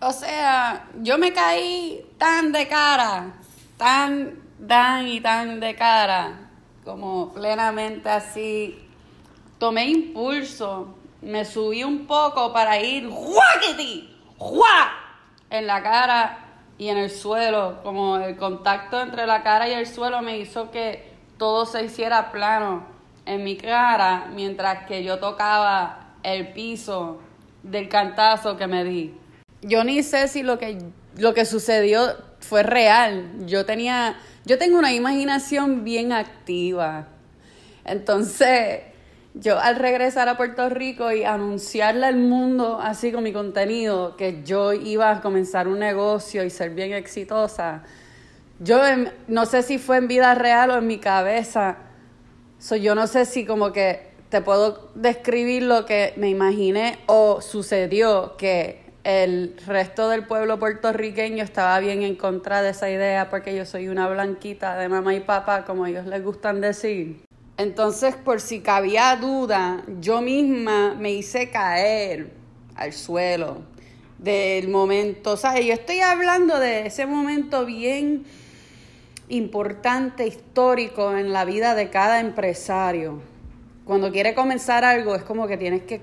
[0.00, 3.32] O sea, yo me caí tan de cara,
[3.76, 6.50] tan, tan y tan de cara,
[6.84, 8.78] como plenamente así.
[9.58, 14.16] Tomé impulso, me subí un poco para ir ¡Juaquiti!
[14.36, 14.92] ¡Juá!
[15.50, 16.38] en la cara
[16.78, 17.82] y en el suelo.
[17.82, 22.30] Como el contacto entre la cara y el suelo me hizo que todo se hiciera
[22.30, 22.84] plano
[23.26, 27.18] en mi cara mientras que yo tocaba el piso
[27.64, 29.14] del cantazo que me di.
[29.62, 30.78] Yo ni sé si lo que,
[31.16, 33.46] lo que sucedió fue real.
[33.46, 37.08] Yo tenía, yo tengo una imaginación bien activa.
[37.84, 38.82] Entonces,
[39.34, 44.42] yo al regresar a Puerto Rico y anunciarle al mundo así con mi contenido que
[44.44, 47.82] yo iba a comenzar un negocio y ser bien exitosa,
[48.60, 48.80] yo
[49.28, 51.78] no sé si fue en vida real o en mi cabeza.
[52.58, 57.40] So, yo no sé si como que te puedo describir lo que me imaginé o
[57.40, 63.56] sucedió, que el resto del pueblo puertorriqueño estaba bien en contra de esa idea porque
[63.56, 67.24] yo soy una blanquita de mamá y papá, como ellos les gustan decir.
[67.56, 72.32] Entonces, por si cabía duda, yo misma me hice caer
[72.74, 73.62] al suelo
[74.18, 75.32] del momento.
[75.32, 78.26] O sea, yo estoy hablando de ese momento bien
[79.30, 83.22] importante, histórico en la vida de cada empresario
[83.88, 85.98] cuando quiere comenzar algo es como que tienes que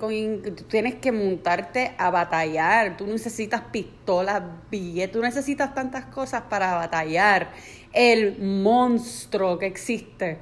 [0.68, 2.98] tienes que montarte a batallar.
[2.98, 7.52] Tú necesitas pistolas, billetes, tú necesitas tantas cosas para batallar.
[7.94, 10.40] El monstruo que existe,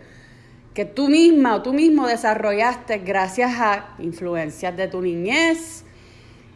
[0.74, 5.84] que tú misma o tú mismo desarrollaste gracias a influencias de tu niñez,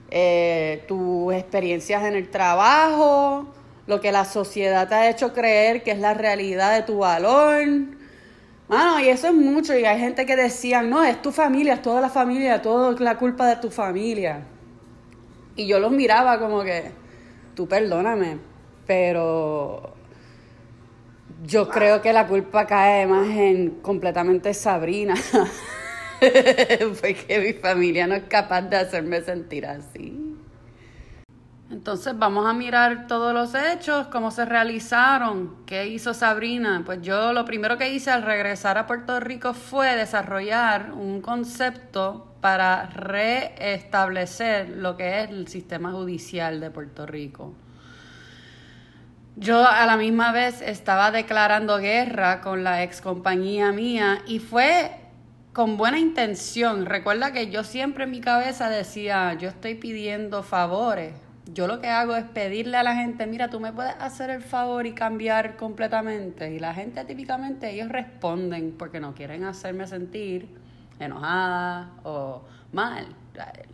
[0.09, 3.53] eh, tus experiencias en el trabajo,
[3.87, 7.96] lo que la sociedad te ha hecho creer que es la realidad de tu valor
[8.67, 9.77] Mano, y eso es mucho.
[9.77, 12.99] Y hay gente que decía, no, es tu familia, es toda la familia, todo es
[12.99, 14.41] la culpa de tu familia.
[15.55, 16.91] Y yo los miraba como que,
[17.55, 18.37] tú perdóname,
[18.85, 19.93] pero
[21.45, 25.15] yo creo que la culpa cae más en completamente Sabrina.
[26.19, 30.26] Porque mi familia no es capaz de hacerme sentir así.
[31.69, 36.83] Entonces vamos a mirar todos los hechos, cómo se realizaron, qué hizo Sabrina.
[36.85, 42.33] Pues yo lo primero que hice al regresar a Puerto Rico fue desarrollar un concepto
[42.39, 47.53] para reestablecer lo que es el sistema judicial de Puerto Rico.
[49.35, 54.91] Yo a la misma vez estaba declarando guerra con la ex compañía mía y fue
[55.51, 56.85] con buena intención.
[56.85, 61.87] Recuerda que yo siempre en mi cabeza decía, yo estoy pidiendo favores yo lo que
[61.87, 65.55] hago es pedirle a la gente, mira, tú me puedes hacer el favor y cambiar
[65.55, 66.51] completamente.
[66.53, 70.49] Y la gente típicamente ellos responden porque no quieren hacerme sentir
[70.99, 72.41] enojada o
[72.71, 73.07] mal.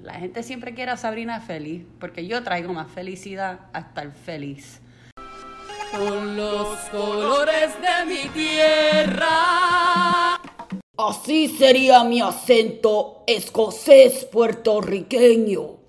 [0.02, 4.82] La, gente siempre quiere a Sabrina feliz porque yo traigo más felicidad a estar feliz.
[5.92, 9.30] Con los colores de mi tierra.
[10.98, 15.83] Así sería mi acento escocés puertorriqueño.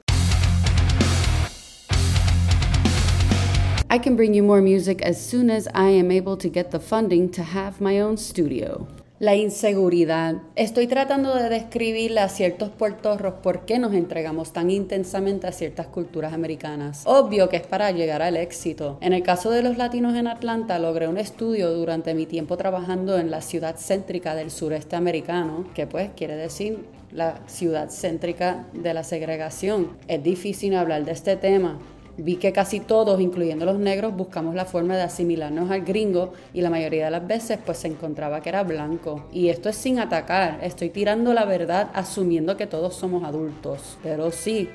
[3.94, 6.80] I can bring you more music as soon as I am able to get the
[6.80, 8.88] funding to have my own studio.
[9.20, 10.42] La inseguridad.
[10.56, 15.86] Estoy tratando de describirle a ciertos puertorros por qué nos entregamos tan intensamente a ciertas
[15.86, 17.04] culturas americanas.
[17.06, 18.98] Obvio que es para llegar al éxito.
[19.00, 23.16] En el caso de los latinos en Atlanta, logré un estudio durante mi tiempo trabajando
[23.16, 28.92] en la ciudad céntrica del sureste americano, que pues quiere decir la ciudad céntrica de
[28.92, 29.90] la segregación.
[30.08, 31.78] Es difícil hablar de este tema
[32.16, 36.60] Vi que casi todos, incluyendo los negros, buscamos la forma de asimilarnos al gringo y
[36.60, 39.26] la mayoría de las veces pues se encontraba que era blanco.
[39.32, 43.98] Y esto es sin atacar, estoy tirando la verdad asumiendo que todos somos adultos.
[44.02, 44.68] Pero sí,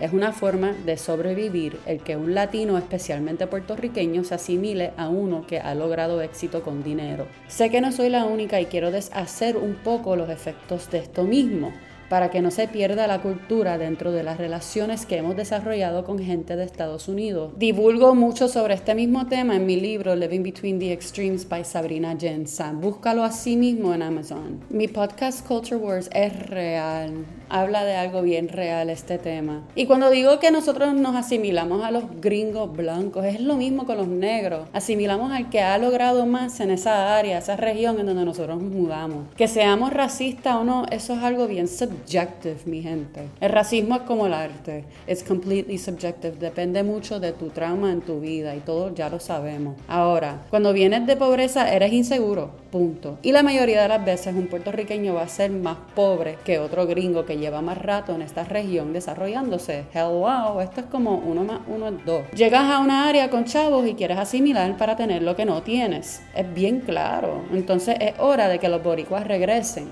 [0.00, 5.46] es una forma de sobrevivir el que un latino, especialmente puertorriqueño, se asimile a uno
[5.46, 7.28] que ha logrado éxito con dinero.
[7.46, 11.22] Sé que no soy la única y quiero deshacer un poco los efectos de esto
[11.22, 11.72] mismo
[12.12, 16.18] para que no se pierda la cultura dentro de las relaciones que hemos desarrollado con
[16.18, 17.54] gente de Estados Unidos.
[17.56, 22.14] Divulgo mucho sobre este mismo tema en mi libro Living Between the Extremes by Sabrina
[22.14, 22.82] Jensen.
[22.82, 24.60] Búscalo así mismo en Amazon.
[24.68, 27.24] Mi podcast Culture Wars es real.
[27.48, 29.62] Habla de algo bien real este tema.
[29.74, 33.96] Y cuando digo que nosotros nos asimilamos a los gringos blancos, es lo mismo con
[33.98, 34.68] los negros.
[34.74, 38.70] Asimilamos al que ha logrado más en esa área, esa región en donde nosotros nos
[38.70, 39.26] mudamos.
[39.36, 43.28] Que seamos racistas o no, eso es algo bien subjetivo subjective, mi gente.
[43.40, 44.84] El racismo es como el arte.
[45.06, 46.36] It's completely subjective.
[46.38, 49.76] Depende mucho de tu trauma en tu vida y todo ya lo sabemos.
[49.88, 52.50] Ahora, cuando vienes de pobreza, eres inseguro.
[52.70, 53.18] Punto.
[53.22, 56.86] Y la mayoría de las veces un puertorriqueño va a ser más pobre que otro
[56.86, 59.84] gringo que lleva más rato en esta región desarrollándose.
[59.92, 62.22] Hello, esto es como uno más uno es dos.
[62.34, 66.22] Llegas a una área con chavos y quieres asimilar para tener lo que no tienes.
[66.34, 67.42] Es bien claro.
[67.52, 69.88] Entonces es hora de que los boricuas regresen.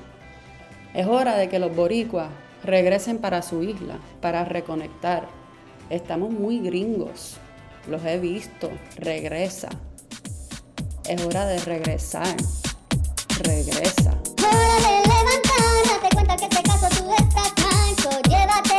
[0.92, 2.28] Es hora de que los boricuas
[2.64, 5.28] regresen para su isla, para reconectar.
[5.88, 7.36] Estamos muy gringos.
[7.88, 8.70] Los he visto.
[8.96, 9.68] Regresa.
[11.08, 12.36] Es hora de regresar.
[13.40, 14.18] Regresa.
[14.38, 17.52] Hora de levantar, date cuenta que este caso tú estás
[18.28, 18.69] llévate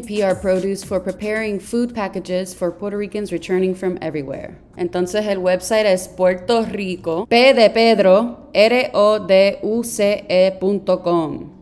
[0.00, 4.58] PR Produce, for preparing food packages for Puerto Ricans returning from everywhere.
[4.76, 9.58] Entonces, el website es Puerto Rico, P de Pedro, R-O-D-U-C-E.com.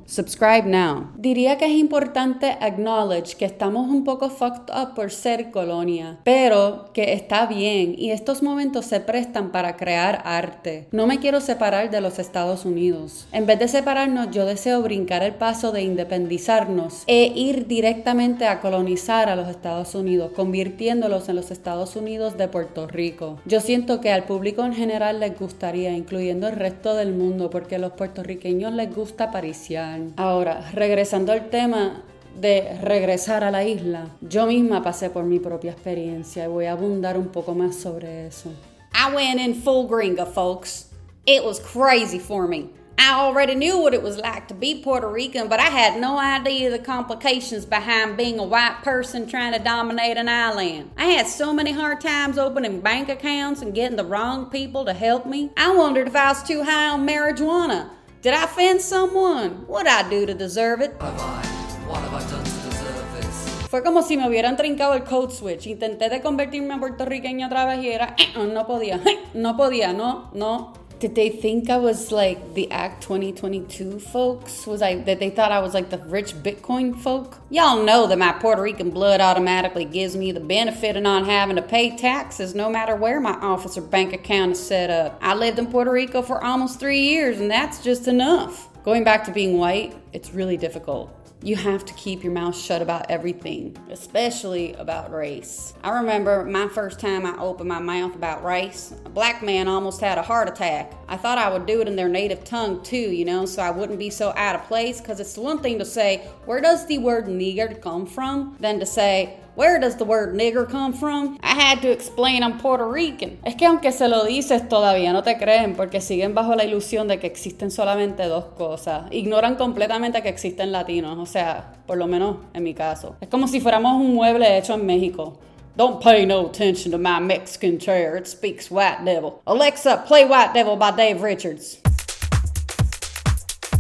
[0.06, 1.10] Subscribe now.
[1.16, 6.90] Diría que es importante acknowledge que estamos un poco fucked up por ser colonia, pero
[6.92, 10.86] que está bien y estos momentos se prestan para crear arte.
[10.92, 13.26] No me quiero separar de los Estados Unidos.
[13.32, 18.60] En vez de separarnos, yo deseo brincar el paso de independizarnos e ir directamente a
[18.60, 23.40] colonizar a los Estados Unidos, convirtiéndolos en los Estados Unidos de Puerto Rico.
[23.44, 27.74] Yo siento que al público en general les gustaría, incluyendo el resto del mundo, porque
[27.74, 29.95] a los puertorriqueños les gusta pariciar.
[30.16, 32.02] Ahora, regresando al tema
[32.40, 36.72] de regresar a la isla, yo misma pasé por mi propia experiencia y voy a
[36.72, 38.50] abundar un poco más sobre eso.
[38.92, 40.86] I went in full gringa, folks.
[41.26, 42.70] It was crazy for me.
[42.98, 46.18] I already knew what it was like to be Puerto Rican, but I had no
[46.18, 50.90] idea the complications behind being a white person trying to dominate an island.
[50.96, 54.94] I had so many hard times opening bank accounts and getting the wrong people to
[54.94, 55.50] help me.
[55.58, 57.90] I wondered if I was too high on marijuana.
[58.26, 59.66] Did I offend someone?
[59.68, 60.96] What'd I do to deserve it?
[60.98, 61.46] Have I?
[61.86, 63.68] What have I done to deserve this?
[63.70, 65.68] Fue como si me hubieran trincado el code switch.
[65.68, 69.00] Intenté de convertirme en puertorriqueña otra vez y era, "Eh, no podía,
[69.34, 70.72] no podía, no, no.
[70.98, 74.66] Did they think I was like the Act 2022 folks?
[74.66, 77.36] Was I that they thought I was like the rich Bitcoin folk?
[77.50, 81.56] Y'all know that my Puerto Rican blood automatically gives me the benefit of not having
[81.56, 85.18] to pay taxes no matter where my office or bank account is set up.
[85.20, 88.68] I lived in Puerto Rico for almost three years, and that's just enough.
[88.82, 91.15] Going back to being white, it's really difficult.
[91.42, 95.74] You have to keep your mouth shut about everything, especially about race.
[95.84, 100.00] I remember my first time I opened my mouth about race, a black man almost
[100.00, 100.94] had a heart attack.
[101.08, 103.70] I thought I would do it in their native tongue too, you know, so I
[103.70, 106.98] wouldn't be so out of place, because it's one thing to say, where does the
[106.98, 108.56] word nigger come from?
[108.58, 111.38] Than to say, where does the word nigger come from?
[111.42, 113.38] I had to explain I'm Puerto Rican.
[113.44, 117.08] Es que aunque se lo dices todavía no te creen porque siguen bajo la ilusión
[117.08, 119.10] de que existen solamente dos cosas.
[119.10, 123.16] Ignoran completamente que existen latinos, o sea, por lo menos en mi caso.
[123.20, 125.38] Es como si fuéramos un mueble hecho en México.
[125.76, 128.16] Don't pay no attention to my Mexican chair.
[128.16, 129.42] It speaks White Devil.
[129.46, 131.80] Alexa, play White Devil by Dave Richards.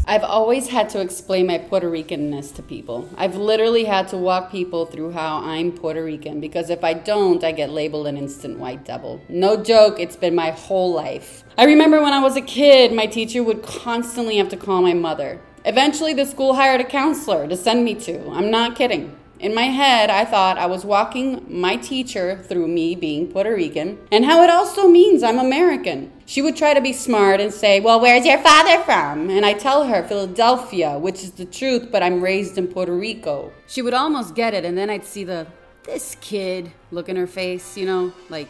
[0.08, 3.10] I've always had to explain my Puerto Ricanness to people.
[3.16, 7.42] I've literally had to walk people through how I'm Puerto Rican because if I don't,
[7.42, 9.20] I get labeled an instant white devil.
[9.28, 11.42] No joke, it's been my whole life.
[11.58, 14.94] I remember when I was a kid, my teacher would constantly have to call my
[14.94, 15.40] mother.
[15.64, 18.30] Eventually, the school hired a counselor to send me to.
[18.30, 19.16] I'm not kidding.
[19.38, 23.98] In my head, I thought I was walking my teacher through me being Puerto Rican
[24.10, 26.10] and how it also means I'm American.
[26.24, 29.28] She would try to be smart and say, Well, where's your father from?
[29.28, 33.52] And I tell her Philadelphia, which is the truth, but I'm raised in Puerto Rico.
[33.66, 35.46] She would almost get it, and then I'd see the,
[35.84, 38.48] this kid look in her face, you know, like,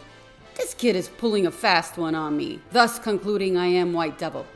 [0.56, 4.46] this kid is pulling a fast one on me, thus concluding I am White Devil.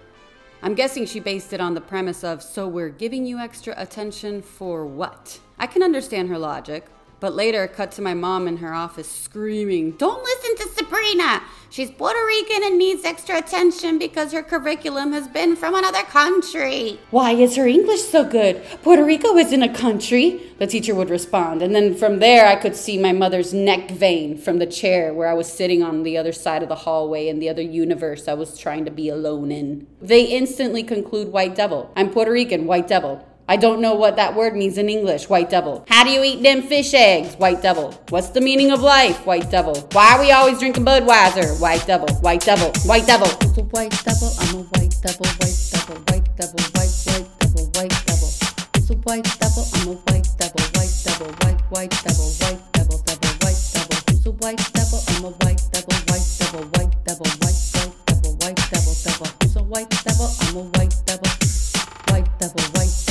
[0.62, 4.42] I'm guessing she based it on the premise of, so we're giving you extra attention
[4.42, 5.40] for what?
[5.60, 6.86] I can understand her logic,
[7.20, 11.42] but later cut to my mom in her office screaming, Don't listen to Sabrina!
[11.68, 16.98] She's Puerto Rican and needs extra attention because her curriculum has been from another country.
[17.10, 18.64] Why is her English so good?
[18.82, 21.60] Puerto Rico isn't a country, the teacher would respond.
[21.60, 25.28] And then from there, I could see my mother's neck vein from the chair where
[25.28, 28.34] I was sitting on the other side of the hallway in the other universe I
[28.34, 29.86] was trying to be alone in.
[30.00, 31.92] They instantly conclude White Devil.
[31.94, 33.26] I'm Puerto Rican, White Devil.
[33.50, 35.28] I don't know what that word means in English.
[35.28, 35.84] White devil.
[35.88, 37.34] How do you eat them fish eggs?
[37.34, 37.90] White devil.
[38.10, 39.26] What's the meaning of life?
[39.26, 39.74] White devil.
[39.90, 41.58] Why are we always drinking Budweiser?
[41.60, 42.06] White devil.
[42.22, 42.70] White devil.
[42.86, 43.26] White devil.
[43.26, 44.30] Who's a white devil?
[44.38, 48.30] I'm a white devil, white devil, white devil, white, white devil, white devil.
[48.70, 49.66] Who's a white devil?
[49.74, 53.98] I'm a white devil, white devil, white, white devil, white devil, devil, white devil.
[54.14, 55.02] Who's a white devil?
[55.10, 57.58] I'm a white devil, white devil, white devil, white,
[58.06, 59.26] devil, white devil, devil.
[59.42, 60.30] Who's a white devil?
[60.38, 61.19] I'm a white devil,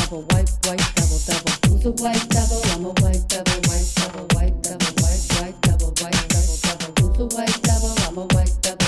[0.09, 1.51] devil, white, white devil, devil.
[1.69, 2.61] Who's a white devil?
[2.65, 6.93] I'm a white devil, white devil, white devil, white, white devil, white devil, devil.
[6.99, 7.95] Who's a white devil?
[8.07, 8.79] I'm a white devil.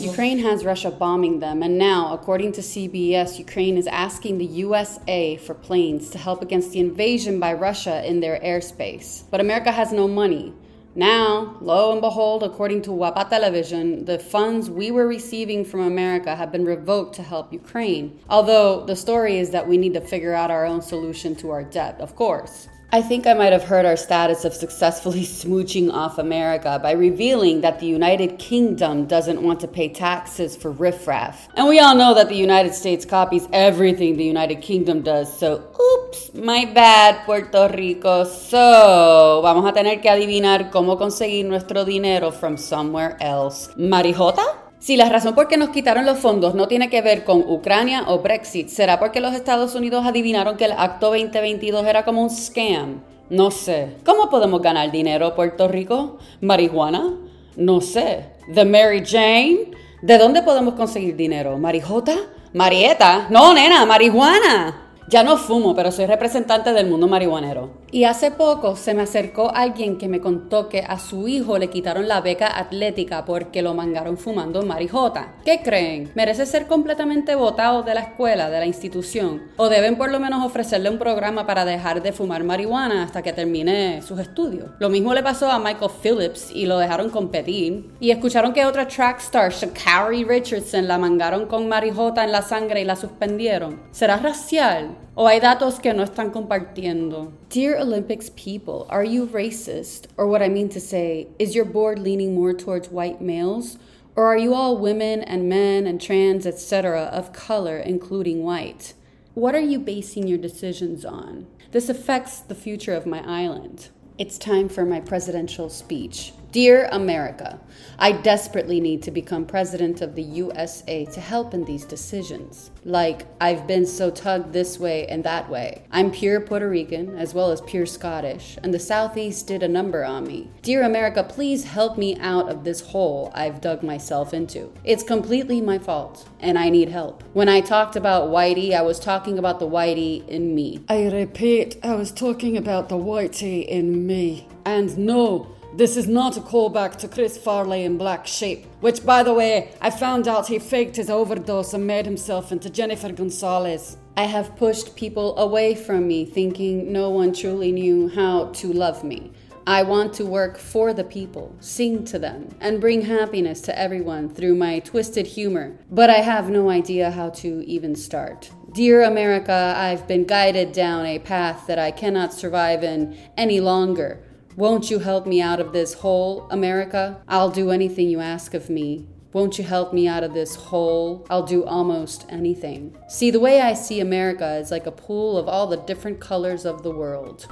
[0.00, 5.36] Ukraine has Russia bombing them, and now, according to CBS, Ukraine is asking the USA
[5.36, 9.24] for planes to help against the invasion by Russia in their airspace.
[9.30, 10.54] But America has no money.
[10.94, 16.36] Now, lo and behold, according to Wapa Television, the funds we were receiving from America
[16.36, 18.20] have been revoked to help Ukraine.
[18.28, 21.64] Although the story is that we need to figure out our own solution to our
[21.64, 22.68] debt, of course.
[22.94, 27.62] I think I might have heard our status of successfully smooching off America by revealing
[27.62, 31.48] that the United Kingdom doesn't want to pay taxes for riffraff.
[31.54, 35.72] And we all know that the United States copies everything the United Kingdom does, so
[35.80, 38.24] oops, my bad, Puerto Rico.
[38.24, 43.70] So, vamos a tener que adivinar cómo conseguir nuestro dinero from somewhere else.
[43.74, 44.61] ¿Marijota?
[44.82, 48.02] Si la razón por qué nos quitaron los fondos no tiene que ver con Ucrania
[48.08, 52.30] o Brexit, ¿será porque los Estados Unidos adivinaron que el Acto 2022 era como un
[52.30, 53.00] scam?
[53.30, 53.94] No sé.
[54.04, 56.18] ¿Cómo podemos ganar dinero, Puerto Rico?
[56.40, 57.14] ¿Marihuana?
[57.54, 58.30] No sé.
[58.52, 59.70] ¿The Mary Jane?
[60.02, 61.58] ¿De dónde podemos conseguir dinero?
[61.58, 62.16] ¿Marijota?
[62.52, 63.28] ¿Marieta?
[63.30, 64.88] No, nena, marihuana.
[65.06, 67.70] Ya no fumo, pero soy representante del mundo marihuanero.
[67.94, 71.68] Y hace poco se me acercó alguien que me contó que a su hijo le
[71.68, 75.34] quitaron la beca atlética porque lo mangaron fumando marijota.
[75.44, 76.10] ¿Qué creen?
[76.14, 79.42] ¿Merece ser completamente votado de la escuela, de la institución?
[79.58, 83.34] ¿O deben por lo menos ofrecerle un programa para dejar de fumar marihuana hasta que
[83.34, 84.70] termine sus estudios?
[84.78, 87.90] Lo mismo le pasó a Michael Phillips y lo dejaron competir.
[88.00, 92.80] Y escucharon que otra track star, Shakari Richardson, la mangaron con marijota en la sangre
[92.80, 93.82] y la suspendieron.
[93.90, 94.96] ¿Será racial?
[95.14, 97.32] ¿O hay datos que no están compartiendo?
[97.50, 100.06] Dear Olympics people, are you racist?
[100.16, 103.76] Or what I mean to say, is your board leaning more towards white males?
[104.16, 108.94] Or are you all women and men and trans, etc., of color, including white?
[109.34, 111.46] What are you basing your decisions on?
[111.72, 113.90] This affects the future of my island.
[114.16, 116.32] It's time for my presidential speech.
[116.52, 117.58] Dear America,
[117.98, 122.70] I desperately need to become president of the USA to help in these decisions.
[122.84, 125.84] Like, I've been so tugged this way and that way.
[125.90, 130.04] I'm pure Puerto Rican as well as pure Scottish, and the Southeast did a number
[130.04, 130.50] on me.
[130.60, 134.74] Dear America, please help me out of this hole I've dug myself into.
[134.84, 137.24] It's completely my fault, and I need help.
[137.32, 140.84] When I talked about Whitey, I was talking about the Whitey in me.
[140.86, 144.48] I repeat, I was talking about the Whitey in me.
[144.66, 149.22] And no, this is not a callback to Chris Farley in Black Sheep, which, by
[149.22, 153.96] the way, I found out he faked his overdose and made himself into Jennifer Gonzalez.
[154.16, 159.02] I have pushed people away from me, thinking no one truly knew how to love
[159.02, 159.32] me.
[159.66, 164.28] I want to work for the people, sing to them, and bring happiness to everyone
[164.28, 168.50] through my twisted humor, but I have no idea how to even start.
[168.72, 174.24] Dear America, I've been guided down a path that I cannot survive in any longer.
[174.54, 177.22] Won't you help me out of this hole, America?
[177.26, 179.06] I'll do anything you ask of me.
[179.32, 181.26] Won't you help me out of this hole?
[181.30, 182.94] I'll do almost anything.
[183.08, 186.66] See, the way I see America is like a pool of all the different colors
[186.66, 187.46] of the world.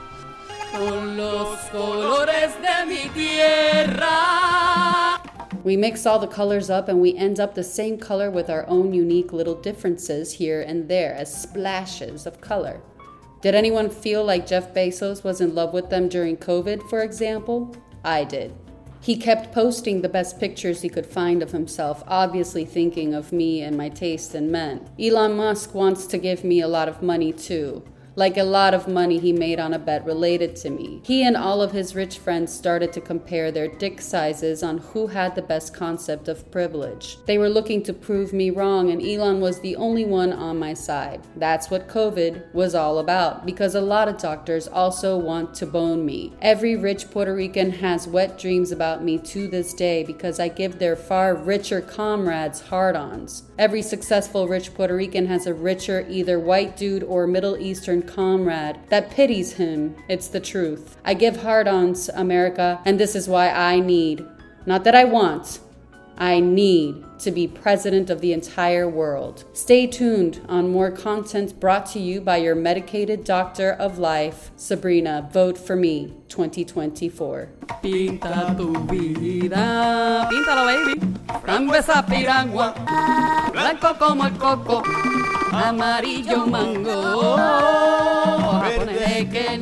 [0.73, 4.61] Con los colores de mi tierra.
[5.65, 8.69] We mix all the colors up and we end up the same color with our
[8.69, 12.83] own unique little differences here and there as splashes of color.
[13.41, 17.75] Did anyone feel like Jeff Bezos was in love with them during COVID, for example?
[18.05, 18.53] I did.
[19.01, 23.63] He kept posting the best pictures he could find of himself, obviously thinking of me
[23.63, 24.91] and my taste in men.
[25.01, 27.83] Elon Musk wants to give me a lot of money too.
[28.17, 31.01] Like a lot of money he made on a bet related to me.
[31.05, 35.07] He and all of his rich friends started to compare their dick sizes on who
[35.07, 37.19] had the best concept of privilege.
[37.27, 40.75] They were looking to prove me wrong, and Elon was the only one on my
[40.75, 41.21] side.
[41.37, 46.05] That's what COVID was all about, because a lot of doctors also want to bone
[46.05, 46.33] me.
[46.43, 50.79] Every rich Puerto Rican has wet dreams about me to this day because I give
[50.79, 53.45] their far richer comrades hard ons.
[53.59, 58.79] Every successful rich Puerto Rican has a richer, either white dude or Middle Eastern comrade
[58.89, 59.97] that pities him.
[60.09, 60.97] It's the truth.
[61.05, 64.27] I give hard ons, America, and this is why I need
[64.67, 65.61] Not that I want,
[66.19, 69.45] I need to be president of the entire world.
[69.55, 75.31] Stay tuned on more content brought to you by your medicated doctor of life, Sabrina.
[75.33, 77.49] Vote for me 2024.
[77.81, 81.01] Pinta tu vida, píntalo baby.
[81.41, 82.75] Frambuesa piragua,
[83.53, 84.83] blanco como el coco,
[85.53, 87.37] amarillo mango,
[88.61, 89.57] japonés de que